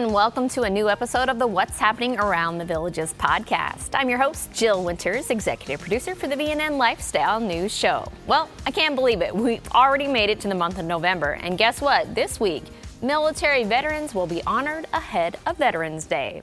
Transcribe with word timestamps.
and 0.00 0.14
welcome 0.14 0.48
to 0.48 0.62
a 0.62 0.70
new 0.70 0.88
episode 0.88 1.28
of 1.28 1.38
the 1.38 1.46
What's 1.46 1.78
Happening 1.78 2.18
Around 2.18 2.56
the 2.56 2.64
Villages 2.64 3.12
podcast. 3.18 3.90
I'm 3.92 4.08
your 4.08 4.16
host, 4.16 4.50
Jill 4.50 4.82
Winters, 4.82 5.28
executive 5.28 5.78
producer 5.78 6.14
for 6.14 6.26
the 6.26 6.36
VNN 6.36 6.78
Lifestyle 6.78 7.38
News 7.38 7.70
Show. 7.70 8.10
Well, 8.26 8.48
I 8.64 8.70
can't 8.70 8.94
believe 8.94 9.20
it. 9.20 9.36
We've 9.36 9.68
already 9.72 10.06
made 10.06 10.30
it 10.30 10.40
to 10.40 10.48
the 10.48 10.54
month 10.54 10.78
of 10.78 10.86
November, 10.86 11.32
and 11.32 11.58
guess 11.58 11.82
what? 11.82 12.14
This 12.14 12.40
week, 12.40 12.62
military 13.02 13.62
veterans 13.64 14.14
will 14.14 14.26
be 14.26 14.42
honored 14.44 14.86
ahead 14.94 15.36
of 15.44 15.58
Veterans 15.58 16.06
Day. 16.06 16.40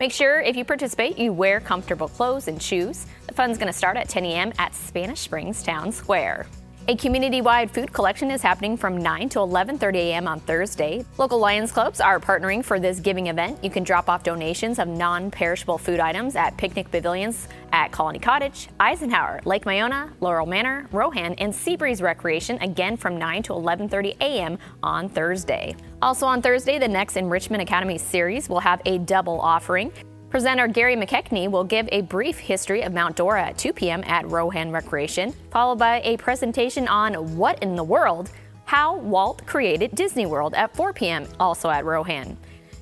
Make 0.00 0.12
sure 0.12 0.40
if 0.40 0.56
you 0.56 0.64
participate, 0.64 1.18
you 1.18 1.30
wear 1.30 1.60
comfortable 1.60 2.08
clothes 2.08 2.48
and 2.48 2.60
shoes. 2.60 3.04
The 3.26 3.34
fun's 3.34 3.58
going 3.58 3.66
to 3.66 3.78
start 3.78 3.98
at 3.98 4.08
10 4.08 4.24
a.m. 4.24 4.50
at 4.58 4.74
Spanish 4.74 5.20
Springs 5.20 5.62
Town 5.62 5.92
Square. 5.92 6.46
A 6.90 6.96
community-wide 6.96 7.70
food 7.70 7.92
collection 7.92 8.32
is 8.32 8.42
happening 8.42 8.76
from 8.76 8.96
9 8.96 9.28
to 9.28 9.38
11:30 9.38 9.94
a.m. 9.94 10.26
on 10.26 10.40
Thursday. 10.40 11.04
Local 11.18 11.38
Lions 11.38 11.70
clubs 11.70 12.00
are 12.00 12.18
partnering 12.18 12.64
for 12.64 12.80
this 12.80 12.98
giving 12.98 13.28
event. 13.28 13.62
You 13.62 13.70
can 13.70 13.84
drop 13.84 14.08
off 14.08 14.24
donations 14.24 14.80
of 14.80 14.88
non-perishable 14.88 15.78
food 15.78 16.00
items 16.00 16.34
at 16.34 16.56
picnic 16.56 16.90
pavilions 16.90 17.46
at 17.70 17.92
Colony 17.92 18.18
Cottage, 18.18 18.70
Eisenhower, 18.80 19.40
Lake 19.44 19.66
Miona, 19.66 20.10
Laurel 20.20 20.46
Manor, 20.46 20.88
Rohan, 20.90 21.34
and 21.34 21.52
Seabreeze 21.52 22.02
Recreation 22.02 22.60
again 22.60 22.96
from 22.96 23.16
9 23.16 23.44
to 23.44 23.52
11:30 23.52 24.16
a.m. 24.20 24.58
on 24.82 25.08
Thursday. 25.08 25.76
Also 26.02 26.26
on 26.26 26.42
Thursday, 26.42 26.80
the 26.80 26.88
next 26.88 27.16
Enrichment 27.16 27.62
Academy 27.62 27.98
series 27.98 28.48
will 28.48 28.58
have 28.58 28.82
a 28.84 28.98
double 28.98 29.40
offering. 29.40 29.92
Presenter 30.30 30.68
Gary 30.68 30.94
McKechnie 30.94 31.50
will 31.50 31.64
give 31.64 31.88
a 31.90 32.02
brief 32.02 32.38
history 32.38 32.82
of 32.82 32.92
Mount 32.92 33.16
Dora 33.16 33.46
at 33.48 33.58
2 33.58 33.72
p.m. 33.72 34.04
at 34.06 34.30
Rohan 34.30 34.70
Recreation, 34.70 35.32
followed 35.50 35.80
by 35.80 36.00
a 36.04 36.16
presentation 36.18 36.86
on 36.86 37.36
what 37.36 37.60
in 37.64 37.74
the 37.74 37.82
world, 37.82 38.30
how 38.64 38.98
Walt 38.98 39.44
created 39.44 39.92
Disney 39.96 40.26
World 40.26 40.54
at 40.54 40.72
4 40.76 40.92
p.m., 40.92 41.26
also 41.40 41.68
at 41.68 41.84
Rohan. 41.84 42.36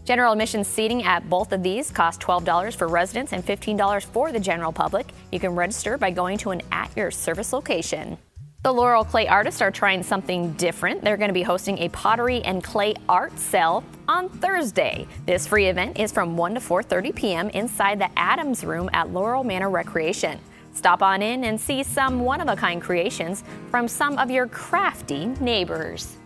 General 0.04 0.32
admission 0.32 0.62
seating 0.62 1.04
at 1.04 1.26
both 1.30 1.52
of 1.52 1.62
these 1.62 1.90
costs 1.90 2.22
$12 2.22 2.74
for 2.76 2.86
residents 2.86 3.32
and 3.32 3.42
$15 3.42 4.04
for 4.04 4.30
the 4.30 4.38
general 4.38 4.70
public. 4.70 5.06
You 5.32 5.40
can 5.40 5.54
register 5.54 5.96
by 5.96 6.10
going 6.10 6.36
to 6.38 6.50
an 6.50 6.60
at 6.70 6.94
your 6.98 7.10
service 7.10 7.54
location. 7.54 8.18
The 8.64 8.72
Laurel 8.72 9.04
Clay 9.04 9.28
artists 9.28 9.62
are 9.62 9.70
trying 9.70 10.02
something 10.02 10.52
different. 10.54 11.02
They're 11.04 11.16
going 11.16 11.28
to 11.28 11.34
be 11.34 11.44
hosting 11.44 11.78
a 11.78 11.88
pottery 11.90 12.42
and 12.42 12.62
clay 12.62 12.96
art 13.08 13.38
sale 13.38 13.84
on 14.08 14.28
Thursday. 14.28 15.06
This 15.26 15.46
free 15.46 15.66
event 15.66 15.96
is 15.96 16.10
from 16.10 16.36
1 16.36 16.54
to 16.54 16.60
4:30 16.60 17.14
p.m. 17.14 17.50
inside 17.50 18.00
the 18.00 18.10
Adams 18.18 18.64
Room 18.64 18.90
at 18.92 19.12
Laurel 19.12 19.44
Manor 19.44 19.70
Recreation. 19.70 20.40
Stop 20.72 21.04
on 21.04 21.22
in 21.22 21.44
and 21.44 21.60
see 21.60 21.84
some 21.84 22.18
one-of-a-kind 22.18 22.82
creations 22.82 23.44
from 23.70 23.86
some 23.86 24.18
of 24.18 24.28
your 24.28 24.48
crafty 24.48 25.26
neighbors. 25.40 26.16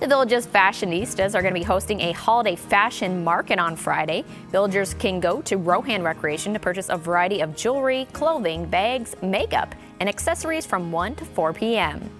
The 0.00 0.08
Village's 0.08 0.46
fashionistas 0.46 1.34
are 1.34 1.42
going 1.42 1.52
to 1.52 1.60
be 1.60 1.62
hosting 1.62 2.00
a 2.00 2.12
holiday 2.12 2.56
fashion 2.56 3.22
market 3.22 3.58
on 3.58 3.76
Friday. 3.76 4.24
Villagers 4.48 4.94
can 4.94 5.20
go 5.20 5.42
to 5.42 5.58
Rohan 5.58 6.02
Recreation 6.02 6.54
to 6.54 6.58
purchase 6.58 6.88
a 6.88 6.96
variety 6.96 7.42
of 7.42 7.54
jewelry, 7.54 8.08
clothing, 8.14 8.64
bags, 8.64 9.14
makeup, 9.20 9.74
and 10.00 10.08
accessories 10.08 10.64
from 10.64 10.90
1 10.90 11.16
to 11.16 11.26
4 11.26 11.52
p.m. 11.52 12.10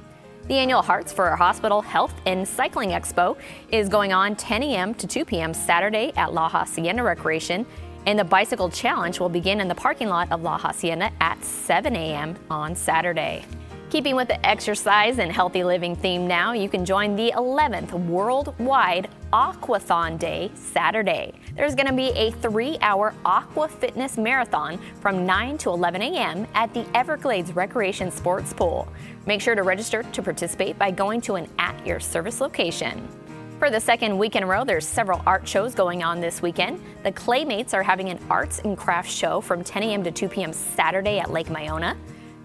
The 0.47 0.57
annual 0.57 0.83
Hearts 0.83 1.11
for 1.11 1.35
Hospice 1.35 1.87
Health 1.87 2.13
and 2.27 2.47
Cycling 2.47 2.91
Expo 2.91 3.39
is 3.71 3.89
going 3.89 4.13
on 4.13 4.37
10 4.37 4.63
a.m. 4.63 4.93
to 4.97 5.07
2 5.07 5.25
p.m. 5.25 5.55
Saturday 5.55 6.13
at 6.17 6.35
La 6.35 6.51
Hacienda 6.51 7.03
Recreation, 7.03 7.65
and 8.05 8.19
the 8.19 8.25
Bicycle 8.25 8.69
Challenge 8.69 9.19
will 9.19 9.31
begin 9.31 9.59
in 9.59 9.69
the 9.69 9.75
parking 9.75 10.11
lot 10.11 10.31
of 10.31 10.43
La 10.43 10.59
Hacienda 10.59 11.11
at 11.23 11.43
7 11.43 11.97
a.m. 11.97 12.37
on 12.51 12.75
Saturday. 12.75 13.47
Keeping 13.91 14.15
with 14.15 14.29
the 14.29 14.47
exercise 14.47 15.19
and 15.19 15.33
healthy 15.33 15.65
living 15.65 15.97
theme 15.97 16.29
now, 16.29 16.53
you 16.53 16.69
can 16.69 16.85
join 16.85 17.17
the 17.17 17.33
11th 17.35 17.93
Worldwide 18.07 19.11
Aquathon 19.33 20.17
Day 20.17 20.53
Saturday. 20.55 21.33
There's 21.57 21.75
going 21.75 21.89
to 21.89 21.93
be 21.93 22.11
a 22.11 22.31
three 22.31 22.79
hour 22.83 23.13
aqua 23.25 23.67
fitness 23.67 24.17
marathon 24.17 24.79
from 25.01 25.27
9 25.27 25.59
to 25.59 25.71
11 25.71 26.03
a.m. 26.03 26.47
at 26.55 26.73
the 26.73 26.87
Everglades 26.97 27.53
Recreation 27.53 28.13
Sports 28.13 28.53
Pool. 28.53 28.87
Make 29.27 29.41
sure 29.41 29.57
to 29.57 29.65
register 29.65 30.05
to 30.05 30.23
participate 30.23 30.79
by 30.79 30.93
going 30.93 31.21
to 31.23 31.35
an 31.35 31.49
at 31.59 31.85
your 31.85 31.99
service 31.99 32.41
location. 32.41 33.09
For 33.59 33.71
the 33.71 33.81
second 33.81 34.17
week 34.17 34.37
in 34.37 34.45
a 34.45 34.47
row, 34.47 34.65
there's 34.65 34.87
several 34.87 35.21
art 35.27 35.49
shows 35.49 35.75
going 35.75 36.05
on 36.05 36.21
this 36.21 36.41
weekend. 36.41 36.81
The 37.03 37.11
Claymates 37.11 37.75
are 37.75 37.83
having 37.83 38.09
an 38.09 38.21
arts 38.31 38.61
and 38.61 38.79
crafts 38.79 39.13
show 39.13 39.41
from 39.41 39.65
10 39.65 39.83
a.m. 39.83 40.05
to 40.05 40.13
2 40.13 40.29
p.m. 40.29 40.53
Saturday 40.53 41.19
at 41.19 41.33
Lake 41.33 41.49
Miona. 41.49 41.97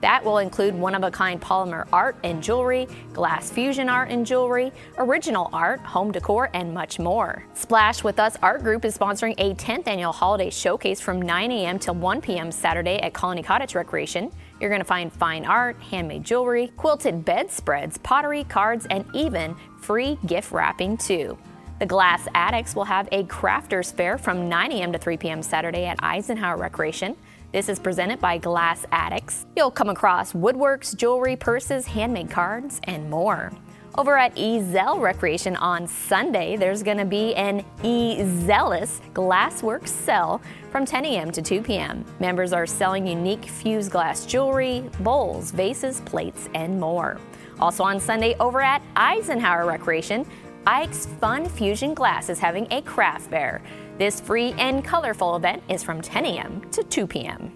That 0.06 0.24
will 0.24 0.38
include 0.38 0.76
one 0.76 0.94
of 0.94 1.02
a 1.02 1.10
kind 1.10 1.42
polymer 1.42 1.88
art 1.92 2.16
and 2.24 2.44
jewelry, 2.44 2.88
glass 3.12 3.50
fusion 3.50 3.90
art 3.90 4.12
and 4.12 4.24
jewelry, 4.24 4.72
original 5.00 5.50
art, 5.52 5.80
home 5.80 6.12
decor, 6.12 6.52
and 6.54 6.72
much 6.72 7.00
more. 7.00 7.44
Splash 7.56 8.04
with 8.04 8.20
Us 8.20 8.38
Art 8.44 8.62
Group 8.62 8.86
is 8.86 8.96
sponsoring 8.96 9.34
a 9.40 9.56
10th 9.56 9.88
annual 9.88 10.12
holiday 10.12 10.52
showcase 10.52 11.02
from 11.02 11.20
9 11.20 11.52
a.m. 11.52 11.80
till 11.80 11.96
1 11.96 12.22
p.m. 12.22 12.52
Saturday 12.52 13.00
at 13.00 13.16
Colony 13.16 13.42
Cottage 13.42 13.74
Recreation. 13.74 14.32
You're 14.62 14.70
going 14.70 14.80
to 14.80 14.86
find 14.86 15.12
fine 15.12 15.44
art, 15.44 15.82
handmade 15.82 16.24
jewelry, 16.24 16.68
quilted 16.78 17.26
bedspreads, 17.26 17.98
pottery, 17.98 18.44
cards, 18.44 18.86
and 18.92 19.06
even 19.16 19.56
free 19.80 20.20
gift 20.28 20.52
wrapping 20.52 20.98
too. 20.98 21.36
The 21.80 21.88
Glass 21.88 22.28
Addicts 22.36 22.76
will 22.76 22.86
have 22.86 23.10
a 23.12 23.24
crafters 23.24 23.92
fair 23.92 24.20
from 24.20 24.50
9 24.50 24.72
a.m. 24.72 24.94
to 24.94 25.00
3 25.00 25.18
p.m. 25.18 25.42
Saturday 25.42 25.86
at 25.86 25.98
Eisenhower 26.04 26.58
Recreation. 26.58 27.18
This 27.56 27.70
is 27.70 27.80
presented 27.80 28.20
by 28.20 28.38
Glass 28.38 28.86
Addicts. 28.92 29.46
You'll 29.56 29.72
come 29.72 29.88
across 29.88 30.34
woodworks, 30.34 30.94
jewelry, 30.94 31.38
purses, 31.38 31.86
handmade 31.86 32.30
cards, 32.30 32.82
and 32.84 33.10
more. 33.10 33.54
Over 33.98 34.18
at 34.18 34.36
Ezell 34.36 35.00
Recreation 35.00 35.56
on 35.56 35.88
Sunday, 35.88 36.58
there's 36.58 36.84
going 36.84 36.98
to 36.98 37.06
be 37.06 37.34
an 37.36 37.64
Ezealous 37.82 39.00
Glassworks 39.14 39.88
sell 39.88 40.42
from 40.70 40.86
10 40.86 41.06
a.m. 41.06 41.32
to 41.32 41.42
2 41.42 41.62
p.m. 41.62 42.04
Members 42.20 42.52
are 42.52 42.68
selling 42.68 43.08
unique 43.08 43.46
fused 43.46 43.90
glass 43.90 44.26
jewelry, 44.26 44.90
bowls, 45.00 45.52
vases, 45.52 46.02
plates, 46.02 46.50
and 46.56 46.78
more. 46.78 47.18
Also 47.62 47.86
on 47.86 48.02
Sunday, 48.02 48.36
over 48.42 48.60
at 48.60 48.82
Eisenhower 48.98 49.66
Recreation, 49.66 50.26
Ike's 50.68 51.06
Fun 51.22 51.48
Fusion 51.48 51.94
Glass 51.94 52.28
is 52.28 52.38
having 52.38 52.68
a 52.72 52.82
craft 52.82 53.30
fair. 53.30 53.62
This 53.98 54.20
free 54.20 54.54
and 54.58 54.84
colorful 54.84 55.38
event 55.38 55.64
is 55.70 55.82
from 55.82 56.02
10 56.02 56.26
a.m. 56.26 56.62
to 56.72 56.84
2 56.84 57.08
p.m. 57.08 57.50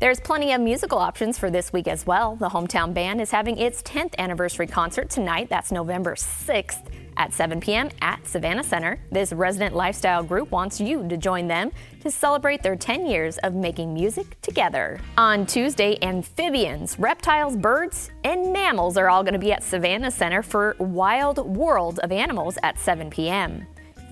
There's 0.00 0.20
plenty 0.20 0.52
of 0.52 0.60
musical 0.62 0.98
options 0.98 1.38
for 1.38 1.50
this 1.50 1.70
week 1.70 1.86
as 1.86 2.06
well. 2.06 2.36
The 2.36 2.48
Hometown 2.48 2.94
Band 2.94 3.20
is 3.20 3.30
having 3.30 3.58
its 3.58 3.82
10th 3.82 4.14
anniversary 4.18 4.66
concert 4.66 5.10
tonight. 5.10 5.50
That's 5.50 5.70
November 5.70 6.14
6th 6.14 6.86
at 7.18 7.34
7 7.34 7.60
p.m. 7.60 7.90
at 8.00 8.26
Savannah 8.26 8.62
Center. 8.62 8.98
This 9.10 9.34
resident 9.34 9.74
lifestyle 9.74 10.22
group 10.22 10.50
wants 10.50 10.80
you 10.80 11.06
to 11.08 11.18
join 11.18 11.46
them 11.46 11.70
to 12.00 12.10
celebrate 12.10 12.62
their 12.62 12.76
10 12.76 13.06
years 13.06 13.36
of 13.38 13.54
making 13.54 13.92
music 13.92 14.40
together. 14.40 14.98
On 15.18 15.44
Tuesday, 15.44 15.98
amphibians, 16.00 16.98
reptiles, 16.98 17.54
birds, 17.54 18.10
and 18.24 18.50
mammals 18.50 18.96
are 18.96 19.10
all 19.10 19.22
going 19.22 19.34
to 19.34 19.38
be 19.38 19.52
at 19.52 19.62
Savannah 19.62 20.10
Center 20.10 20.42
for 20.42 20.74
Wild 20.78 21.38
World 21.38 21.98
of 21.98 22.12
Animals 22.12 22.56
at 22.62 22.78
7 22.78 23.10
p.m. 23.10 23.66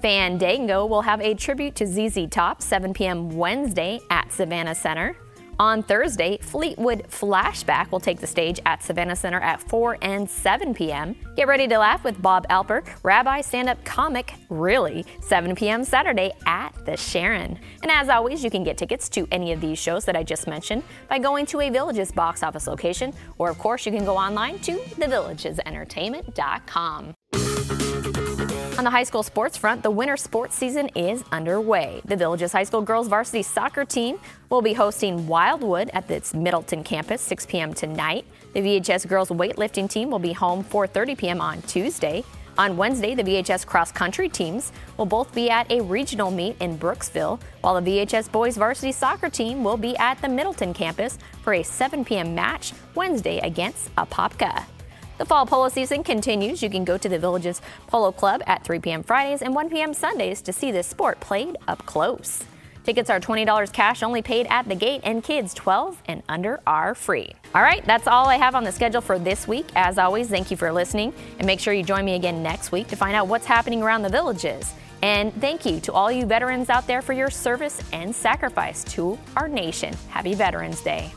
Fandango 0.05 0.85
will 0.85 1.01
have 1.01 1.23
a 1.23 1.33
tribute 1.33 1.75
to 1.77 1.87
ZZ 1.87 2.29
Top 2.31 2.61
7 2.61 2.93
p.m. 2.93 3.31
Wednesday 3.31 3.99
at 4.11 4.31
Savannah 4.31 4.75
Center. 4.75 5.17
On 5.59 5.83
Thursday, 5.83 6.37
Fleetwood 6.43 7.07
Flashback 7.09 7.91
will 7.91 8.01
take 8.01 8.21
the 8.21 8.27
stage 8.27 8.61
at 8.67 8.83
Savannah 8.83 9.17
Center 9.17 9.41
at 9.41 9.63
4 9.63 9.97
and 10.03 10.29
7 10.29 10.75
p.m. 10.75 11.17
Get 11.37 11.49
ready 11.49 11.67
to 11.69 11.79
laugh 11.79 12.05
with 12.05 12.21
Bob 12.21 12.47
Alper, 12.49 12.87
Rabbi 13.03 13.41
stand 13.41 13.71
up 13.71 13.83
comic, 13.87 14.35
really, 14.51 15.07
7 15.23 15.55
p.m. 15.55 15.85
Saturday 15.85 16.33
at 16.45 16.75
the 16.85 16.99
Sharon. 16.99 17.59
And 17.81 17.91
as 17.91 18.11
always, 18.11 18.45
you 18.45 18.51
can 18.51 18.63
get 18.63 18.77
tickets 18.77 19.09
to 19.09 19.27
any 19.33 19.53
of 19.53 19.63
these 19.63 19.79
shows 19.79 20.05
that 20.05 20.17
I 20.17 20.23
just 20.23 20.47
mentioned 20.47 20.83
by 21.09 21.19
going 21.19 21.47
to 21.47 21.63
a 21.63 21.71
Villages 21.71 22.13
box 22.13 22.43
office 22.43 22.67
location, 22.67 23.15
or 23.39 23.49
of 23.49 23.57
course, 23.57 23.87
you 23.87 23.93
can 23.93 24.05
go 24.05 24.19
online 24.19 24.59
to 24.59 24.73
thevillagesentertainment.com. 24.73 27.15
On 28.85 28.93
the 28.93 28.99
high 28.99 29.05
school 29.05 29.23
sports 29.23 29.57
front, 29.57 29.83
the 29.83 29.91
winter 29.91 30.15
sports 30.19 30.55
season 30.55 30.91
is 30.95 31.25
underway. 31.33 32.03
The 32.05 32.17
Villages 32.17 32.53
High 32.53 32.65
School 32.65 32.83
girls 32.83 33.09
varsity 33.09 33.43
soccer 33.43 33.87
team 33.87 34.19
will 34.51 34.61
be 34.61 34.75
hosting 34.75 35.27
Wildwood 35.27 35.89
at 35.95 36.11
its 36.11 36.35
Middleton 36.35 36.85
campus 36.85 37.23
6 37.23 37.47
p.m. 37.47 37.73
tonight. 37.73 38.27
The 38.53 38.61
VHS 38.61 39.09
girls 39.09 39.31
weightlifting 39.31 39.89
team 39.89 40.11
will 40.11 40.19
be 40.19 40.35
home 40.35 40.63
4:30 40.63 41.17
p.m. 41.17 41.41
on 41.41 41.63
Tuesday. 41.63 42.25
On 42.59 42.77
Wednesday, 42.77 43.15
the 43.15 43.23
VHS 43.23 43.65
cross 43.65 43.91
country 43.91 44.29
teams 44.29 44.71
will 44.99 45.07
both 45.07 45.35
be 45.35 45.49
at 45.49 45.73
a 45.73 45.81
regional 45.81 46.31
meet 46.31 46.55
in 46.61 46.77
Brooksville, 46.77 47.41
while 47.63 47.81
the 47.81 47.91
VHS 47.91 48.31
boys 48.31 48.59
varsity 48.59 48.93
soccer 48.93 49.31
team 49.31 49.65
will 49.65 49.79
be 49.79 49.97
at 49.97 50.21
the 50.21 50.29
Middleton 50.29 50.75
campus 50.75 51.17
for 51.41 51.55
a 51.55 51.63
7 51.63 52.05
p.m. 52.05 52.35
match 52.35 52.75
Wednesday 52.95 53.39
against 53.39 53.95
Apopka. 53.95 54.67
The 55.17 55.25
fall 55.25 55.47
polo 55.47 55.69
season 55.69 56.03
continues. 56.03 56.63
You 56.63 56.69
can 56.69 56.85
go 56.85 56.99
to 56.99 57.09
the 57.09 57.19
Villages 57.19 57.63
Polo 57.87 58.11
Club 58.11 58.43
at 58.47 58.65
3 58.65 58.81
p.m. 58.81 59.03
Fridays 59.05 59.43
and 59.43 59.55
1 59.55 59.71
p.m. 59.71 59.95
Sundays 59.95 60.43
to 60.43 60.53
see 60.53 60.73
this 60.73 60.89
sport 60.89 61.21
played 61.21 61.57
up 61.69 61.87
close. 61.87 62.43
Tickets 62.83 63.09
are 63.09 63.21
$20 63.21 63.73
cash 63.73 64.03
only 64.03 64.21
paid 64.21 64.47
at 64.51 64.69
the 64.69 64.75
gate, 64.75 65.01
and 65.05 65.23
kids 65.23 65.55
12 65.55 66.03
and 66.07 66.23
under 66.29 66.61
are 66.67 66.95
free. 66.95 67.31
All 67.55 67.63
right, 67.63 67.85
that's 67.87 68.07
all 68.07 68.29
I 68.29 68.37
have 68.37 68.55
on 68.55 68.65
the 68.65 68.73
schedule 68.73 69.01
for 69.01 69.19
this 69.19 69.49
week. 69.49 69.67
As 69.75 69.99
always, 69.99 70.29
thank 70.29 70.51
you 70.51 70.57
for 70.57 70.71
listening, 70.71 71.15
and 71.39 71.47
make 71.47 71.61
sure 71.61 71.73
you 71.73 71.83
join 71.83 72.05
me 72.05 72.15
again 72.15 72.43
next 72.43 72.73
week 72.73 72.89
to 72.89 72.97
find 72.97 73.15
out 73.15 73.27
what's 73.27 73.47
happening 73.47 73.83
around 73.83 74.03
the 74.03 74.11
villages. 74.11 74.75
And 75.01 75.33
thank 75.41 75.65
you 75.65 75.81
to 75.81 75.93
all 75.93 76.11
you 76.13 76.27
veterans 76.27 76.69
out 76.69 76.87
there 76.87 77.01
for 77.01 77.13
your 77.13 77.31
service 77.31 77.81
and 77.93 78.15
sacrifice 78.15 78.85
to 78.95 79.19
our 79.37 79.49
nation. 79.49 79.95
Happy 80.09 80.35
Veterans 80.35 80.81
Day. 80.83 81.11